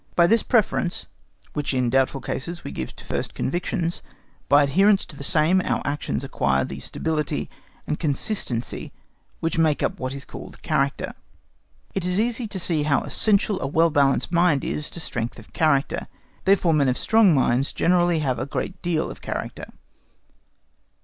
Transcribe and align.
By 0.15 0.25
this 0.25 0.41
preference 0.41 1.05
which 1.53 1.75
in 1.75 1.91
doubtful 1.91 2.21
cases 2.21 2.63
we 2.63 2.71
give 2.71 2.95
to 2.95 3.05
first 3.05 3.35
convictions, 3.35 4.01
by 4.49 4.63
adherence 4.63 5.05
to 5.05 5.15
the 5.15 5.23
same 5.23 5.61
our 5.61 5.79
actions 5.85 6.23
acquire 6.23 6.65
that 6.65 6.81
stability 6.81 7.51
and 7.85 7.99
consistency 7.99 8.91
which 9.41 9.59
make 9.59 9.83
up 9.83 9.99
what 9.99 10.11
is 10.15 10.25
called 10.25 10.59
character. 10.63 11.13
It 11.93 12.03
is 12.03 12.19
easy 12.19 12.47
to 12.47 12.57
see 12.59 12.81
how 12.81 13.03
essential 13.03 13.61
a 13.61 13.67
well 13.67 13.91
balanced 13.91 14.31
mind 14.31 14.63
is 14.63 14.89
to 14.89 14.99
strength 14.99 15.37
of 15.37 15.53
character; 15.53 16.07
therefore 16.45 16.73
men 16.73 16.89
of 16.89 16.97
strong 16.97 17.31
minds 17.35 17.71
generally 17.71 18.17
have 18.25 18.39
a 18.39 18.47
great 18.47 18.81
deal 18.81 19.11
of 19.11 19.21
character. 19.21 19.67